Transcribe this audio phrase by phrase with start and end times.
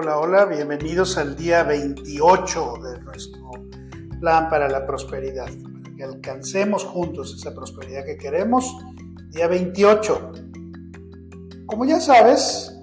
[0.00, 3.50] Hola, hola, bienvenidos al día 28 de nuestro
[4.20, 8.76] plan para la prosperidad, para que alcancemos juntos esa prosperidad que queremos.
[9.30, 10.32] Día 28.
[11.66, 12.78] Como ya sabes,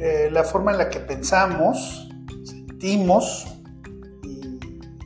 [0.00, 2.08] eh, la forma en la que pensamos,
[2.42, 3.46] sentimos
[4.24, 4.58] y,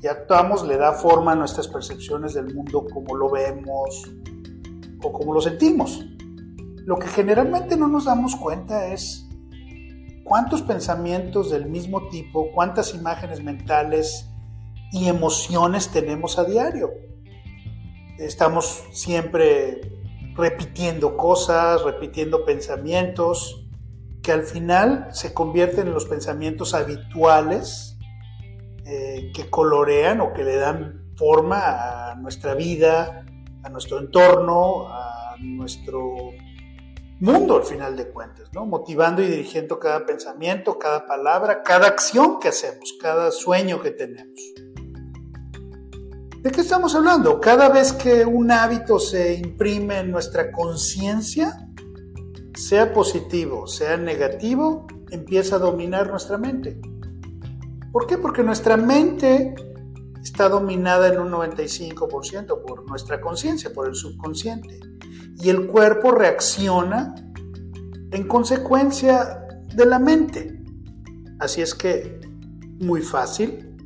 [0.02, 4.10] y actuamos le da forma a nuestras percepciones del mundo como lo vemos
[5.02, 6.06] o como lo sentimos.
[6.86, 9.29] Lo que generalmente no nos damos cuenta es
[10.30, 14.30] cuántos pensamientos del mismo tipo, cuántas imágenes mentales
[14.92, 16.92] y emociones tenemos a diario.
[18.16, 19.80] Estamos siempre
[20.36, 23.66] repitiendo cosas, repitiendo pensamientos,
[24.22, 27.98] que al final se convierten en los pensamientos habituales
[28.86, 33.26] eh, que colorean o que le dan forma a nuestra vida,
[33.64, 36.30] a nuestro entorno, a nuestro
[37.20, 38.64] mundo al final de cuentas, ¿no?
[38.64, 44.40] Motivando y dirigiendo cada pensamiento, cada palabra, cada acción que hacemos, cada sueño que tenemos.
[46.42, 47.38] ¿De qué estamos hablando?
[47.38, 51.68] Cada vez que un hábito se imprime en nuestra conciencia,
[52.54, 56.80] sea positivo, sea negativo, empieza a dominar nuestra mente.
[57.92, 58.16] ¿Por qué?
[58.16, 59.54] Porque nuestra mente
[60.22, 64.80] está dominada en un 95% por nuestra conciencia, por el subconsciente
[65.40, 67.14] y el cuerpo reacciona
[68.10, 70.62] en consecuencia de la mente.
[71.38, 72.20] Así es que,
[72.80, 73.76] muy fácil,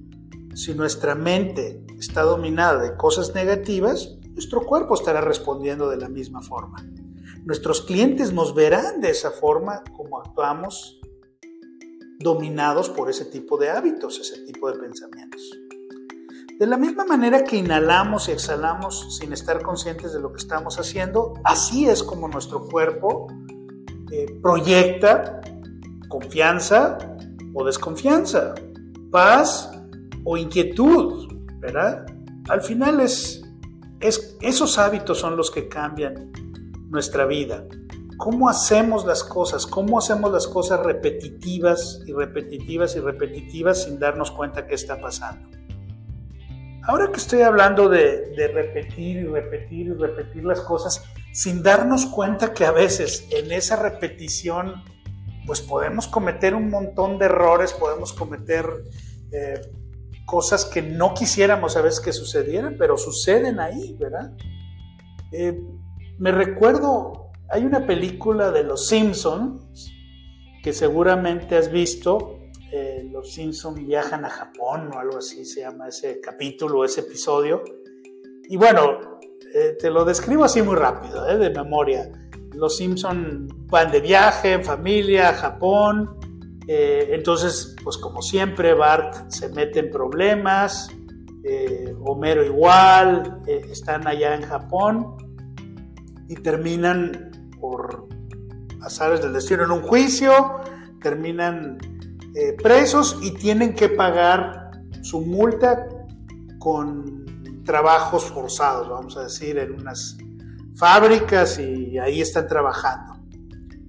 [0.54, 6.42] si nuestra mente está dominada de cosas negativas, nuestro cuerpo estará respondiendo de la misma
[6.42, 6.84] forma.
[7.44, 11.00] Nuestros clientes nos verán de esa forma como actuamos
[12.18, 15.52] dominados por ese tipo de hábitos, ese tipo de pensamientos.
[16.58, 20.78] De la misma manera que inhalamos y exhalamos sin estar conscientes de lo que estamos
[20.78, 23.26] haciendo, así es como nuestro cuerpo
[24.12, 25.40] eh, proyecta
[26.08, 26.96] confianza
[27.54, 28.54] o desconfianza,
[29.10, 29.72] paz
[30.22, 31.26] o inquietud,
[31.58, 32.06] ¿verdad?
[32.48, 33.42] Al final es,
[33.98, 36.30] es, esos hábitos son los que cambian
[36.88, 37.64] nuestra vida.
[38.16, 39.66] ¿Cómo hacemos las cosas?
[39.66, 45.63] ¿Cómo hacemos las cosas repetitivas y repetitivas y repetitivas sin darnos cuenta qué está pasando?
[46.86, 51.02] Ahora que estoy hablando de, repetir y repetir y repetir las cosas,
[51.32, 54.84] sin darnos cuenta que a veces en esa repetición,
[55.46, 58.66] pues podemos cometer un montón de errores, podemos cometer
[59.32, 59.60] eh,
[60.26, 64.32] cosas que no quisiéramos a veces que sucedieran, pero suceden ahí, ¿verdad?
[65.32, 65.58] Eh,
[66.18, 69.90] me recuerdo, hay una película de Los Simpsons
[70.62, 72.40] que seguramente has visto,
[73.14, 77.62] los Simpsons viajan a Japón o algo así se llama ese capítulo, ese episodio.
[78.48, 79.20] Y bueno,
[79.54, 82.10] eh, te lo describo así muy rápido, eh, de memoria.
[82.54, 86.18] Los Simpson van de viaje en familia a Japón.
[86.66, 90.88] entonces, pues como siempre, Bart se mete en problemas.
[92.00, 93.42] Homero igual.
[93.46, 95.16] están allá en Japón
[96.28, 98.08] y terminan por
[98.80, 100.32] azares del destino en un juicio.
[101.00, 101.78] Terminan
[102.34, 104.70] eh, presos y tienen que pagar
[105.02, 105.86] su multa
[106.58, 110.16] con trabajos forzados, vamos a decir, en unas
[110.76, 113.14] fábricas y ahí están trabajando.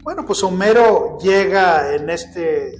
[0.03, 2.75] Bueno, pues Homero llega en este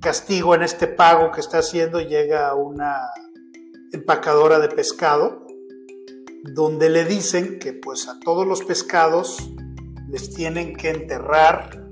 [0.00, 2.96] castigo, en este pago que está haciendo, llega a una
[3.92, 5.46] empacadora de pescado,
[6.42, 9.50] donde le dicen que pues a todos los pescados
[10.08, 11.87] les tienen que enterrar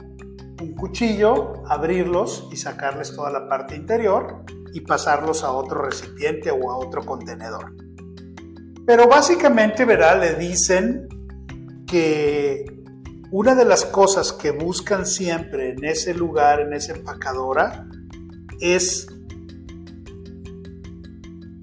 [0.60, 6.70] un cuchillo, abrirlos y sacarles toda la parte interior y pasarlos a otro recipiente o
[6.70, 7.74] a otro contenedor.
[8.86, 11.08] Pero básicamente, verá, le dicen
[11.86, 12.64] que
[13.30, 17.86] una de las cosas que buscan siempre en ese lugar, en esa empacadora,
[18.60, 19.08] es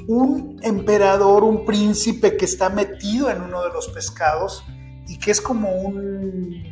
[0.07, 4.63] un emperador, un príncipe que está metido en uno de los pescados
[5.07, 6.63] y que es como un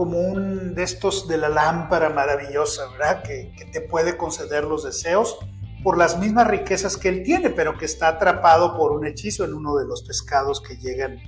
[0.00, 3.22] como un de estos de la lámpara maravillosa, ¿verdad?
[3.22, 5.36] Que, te puede conceder los deseos
[5.84, 9.52] por las mismas riquezas que él tiene, pero que está atrapado por un hechizo en
[9.52, 11.18] uno de los pescados que llegan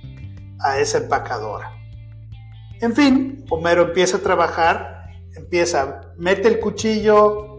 [0.59, 1.71] a esa empacadora.
[2.81, 5.03] En fin, Homero empieza a trabajar,
[5.35, 7.57] empieza, mete el cuchillo,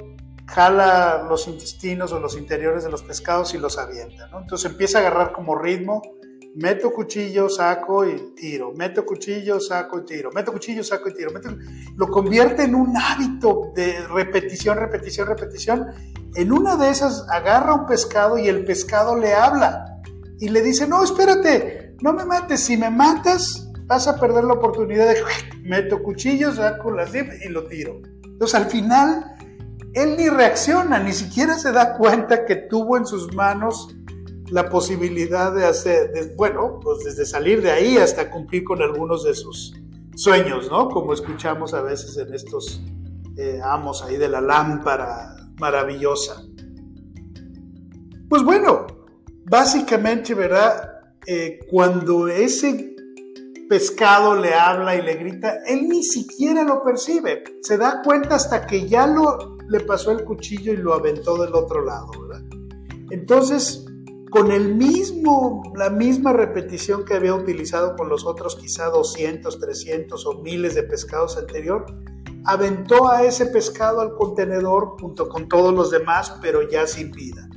[0.49, 4.41] jala los intestinos o los interiores de los pescados y los avienta, ¿no?
[4.41, 6.03] Entonces empieza a agarrar como ritmo
[6.55, 11.33] meto cuchillo, saco y tiro, meto cuchillo, saco y tiro, meto cuchillo, saco y tiro,
[11.97, 15.87] lo convierte en un hábito de repetición, repetición, repetición.
[16.35, 20.01] En una de esas agarra un pescado y el pescado le habla
[20.39, 24.55] y le dice, no, espérate, no me mates, si me matas vas a perder la
[24.55, 25.23] oportunidad de,
[25.63, 28.01] meto cuchillo, saco las y lo tiro.
[28.25, 29.35] Entonces al final
[29.93, 33.95] él ni reacciona, ni siquiera se da cuenta que tuvo en sus manos
[34.51, 39.35] la posibilidad de hacer, bueno, pues desde salir de ahí hasta cumplir con algunos de
[39.35, 39.75] sus
[40.17, 40.89] sueños, ¿no?
[40.89, 42.83] Como escuchamos a veces en estos
[43.37, 46.43] eh, amos ahí de la lámpara maravillosa.
[48.29, 48.87] Pues bueno,
[49.45, 50.91] básicamente, ¿verdad?
[51.27, 52.95] Eh, cuando ese
[53.69, 58.67] pescado le habla y le grita, él ni siquiera lo percibe, se da cuenta hasta
[58.67, 62.43] que ya lo, le pasó el cuchillo y lo aventó del otro lado, ¿verdad?
[63.11, 63.87] Entonces,
[64.35, 70.27] con el mismo, la misma repetición que había utilizado con los otros quizá 200, 300
[70.27, 71.87] o miles de pescados anterior,
[72.45, 77.49] aventó a ese pescado al contenedor junto con todos los demás, pero ya sin vida.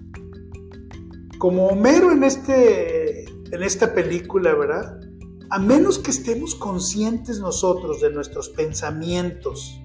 [1.40, 5.00] Como Homero en, este, en esta película, ¿verdad?
[5.50, 9.82] A menos que estemos conscientes nosotros de nuestros pensamientos,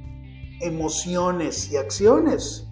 [0.61, 2.69] emociones y acciones,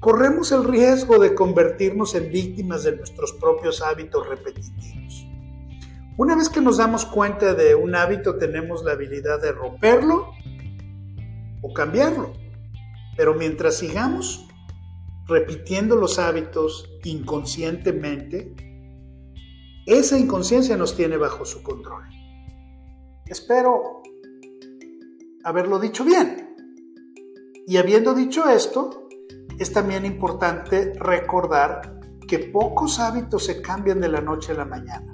[0.00, 5.26] corremos el riesgo de convertirnos en víctimas de nuestros propios hábitos repetitivos.
[6.18, 10.30] Una vez que nos damos cuenta de un hábito, tenemos la habilidad de romperlo
[11.60, 12.32] o cambiarlo.
[13.16, 14.46] Pero mientras sigamos
[15.26, 18.54] repitiendo los hábitos inconscientemente,
[19.86, 22.04] esa inconsciencia nos tiene bajo su control.
[23.26, 24.02] Espero
[25.44, 26.56] haberlo dicho bien.
[27.66, 29.05] Y habiendo dicho esto,
[29.58, 35.12] es también importante recordar que pocos hábitos se cambian de la noche a la mañana.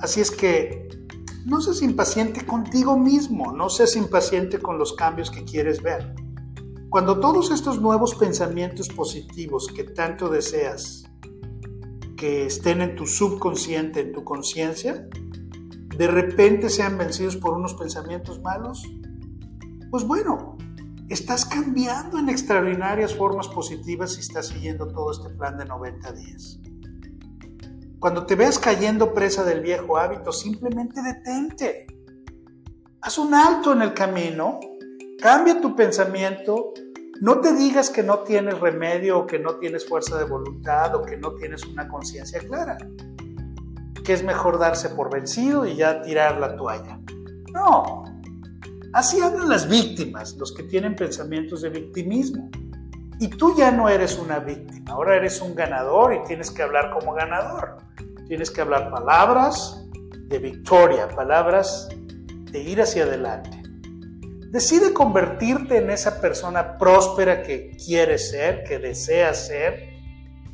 [0.00, 0.88] Así es que
[1.44, 6.14] no seas impaciente contigo mismo, no seas impaciente con los cambios que quieres ver.
[6.90, 11.04] Cuando todos estos nuevos pensamientos positivos que tanto deseas
[12.16, 15.08] que estén en tu subconsciente, en tu conciencia,
[15.96, 18.82] de repente sean vencidos por unos pensamientos malos,
[19.90, 20.57] pues bueno,
[21.08, 26.58] estás cambiando en extraordinarias formas positivas si estás siguiendo todo este plan de 90 días.
[27.98, 31.86] Cuando te veas cayendo presa del viejo hábito, simplemente detente.
[33.00, 34.60] Haz un alto en el camino,
[35.20, 36.72] cambia tu pensamiento,
[37.20, 41.02] no te digas que no tienes remedio o que no tienes fuerza de voluntad o
[41.02, 42.76] que no tienes una conciencia clara,
[44.04, 47.00] que es mejor darse por vencido y ya tirar la toalla.
[47.52, 48.04] No,
[48.92, 52.50] Así hablan las víctimas, los que tienen pensamientos de victimismo.
[53.20, 56.90] Y tú ya no eres una víctima, ahora eres un ganador y tienes que hablar
[56.92, 57.78] como ganador.
[58.28, 59.84] Tienes que hablar palabras
[60.28, 61.88] de victoria, palabras
[62.52, 63.62] de ir hacia adelante.
[64.50, 69.90] Decide convertirte en esa persona próspera que quieres ser, que deseas ser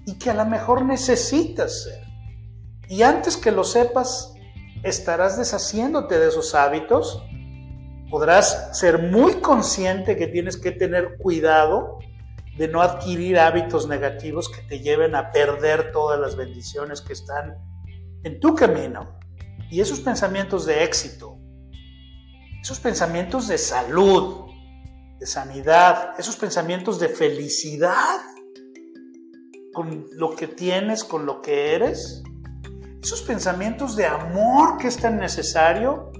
[0.07, 2.05] y que a lo mejor necesitas ser.
[2.89, 4.35] Y antes que lo sepas,
[4.83, 7.23] estarás deshaciéndote de esos hábitos
[8.15, 11.99] podrás ser muy consciente que tienes que tener cuidado
[12.57, 17.57] de no adquirir hábitos negativos que te lleven a perder todas las bendiciones que están
[18.23, 19.19] en tu camino.
[19.69, 21.41] Y esos pensamientos de éxito,
[22.63, 24.47] esos pensamientos de salud,
[25.19, 28.21] de sanidad, esos pensamientos de felicidad
[29.73, 32.23] con lo que tienes, con lo que eres,
[33.03, 36.13] esos pensamientos de amor que es tan necesario,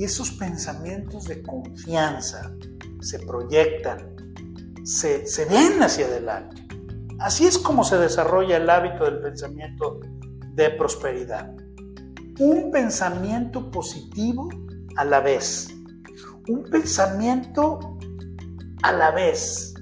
[0.00, 2.56] y esos pensamientos de confianza
[3.02, 4.16] se proyectan,
[4.82, 6.66] se, se ven hacia adelante.
[7.18, 10.00] Así es como se desarrolla el hábito del pensamiento
[10.54, 11.54] de prosperidad.
[12.38, 14.48] Un pensamiento positivo
[14.96, 15.68] a la vez.
[16.48, 17.98] Un pensamiento
[18.82, 19.74] a la vez.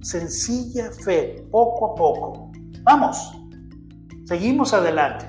[0.00, 2.52] Sencilla fe, poco a poco.
[2.84, 3.36] Vamos,
[4.26, 5.26] seguimos adelante.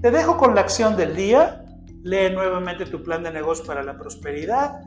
[0.00, 1.61] Te dejo con la acción del día
[2.02, 4.80] Lee nuevamente tu plan de negocio para la prosperidad,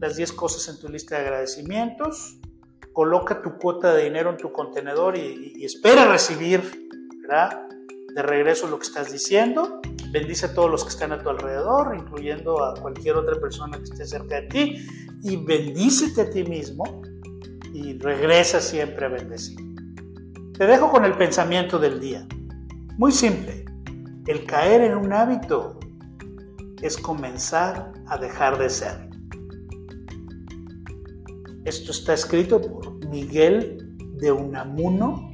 [0.00, 2.38] las 10 cosas en tu lista de agradecimientos,
[2.92, 6.88] coloca tu cuota de dinero en tu contenedor y, espera recibir
[8.14, 9.80] de regreso lo que estás diciendo.
[10.10, 13.84] Bendice a todos los que están a tu alrededor, incluyendo a cualquier otra persona que
[13.84, 14.86] esté cerca de ti,
[15.22, 17.02] y bendícete a ti mismo
[17.74, 19.58] y regresa siempre a bendecir.
[20.56, 22.26] Te dejo con el pensamiento del día.
[22.96, 23.66] Muy simple.
[24.26, 25.75] El caer en un hábito
[26.82, 29.08] es comenzar a dejar de ser.
[31.64, 35.30] Esto está escrito por Miguel de Unamuno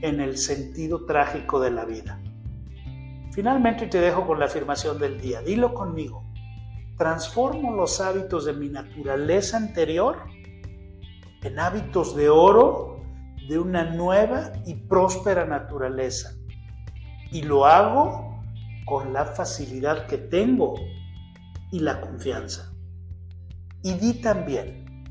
[0.00, 2.20] en el sentido trágico de la vida.
[3.32, 5.42] Finalmente te dejo con la afirmación del día.
[5.42, 6.24] Dilo conmigo.
[6.96, 10.18] Transformo los hábitos de mi naturaleza anterior
[11.42, 13.02] en hábitos de oro
[13.48, 16.32] de una nueva y próspera naturaleza.
[17.30, 18.33] Y lo hago
[18.86, 20.74] con la facilidad que tengo
[21.72, 22.72] y la confianza.
[23.82, 25.04] Y di también,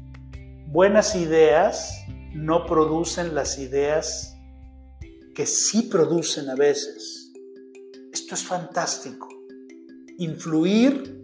[0.67, 1.95] buenas ideas
[2.33, 4.35] no producen las ideas
[5.35, 7.31] que sí producen a veces.
[8.11, 9.27] Esto es fantástico.
[10.17, 11.21] Influir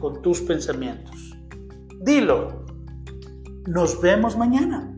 [0.00, 1.36] con tus pensamientos.
[2.00, 2.64] Dilo.
[3.66, 4.95] Nos vemos mañana.